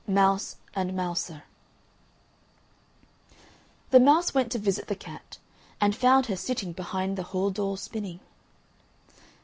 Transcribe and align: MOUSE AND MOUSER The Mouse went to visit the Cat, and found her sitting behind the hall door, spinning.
MOUSE 0.07 0.55
AND 0.73 0.95
MOUSER 0.95 1.43
The 3.91 3.99
Mouse 3.99 4.33
went 4.33 4.51
to 4.51 4.57
visit 4.57 4.87
the 4.87 4.95
Cat, 4.95 5.37
and 5.79 5.95
found 5.95 6.25
her 6.25 6.35
sitting 6.35 6.73
behind 6.73 7.19
the 7.19 7.37
hall 7.37 7.51
door, 7.51 7.77
spinning. 7.77 8.19